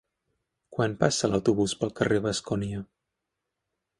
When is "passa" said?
1.03-1.29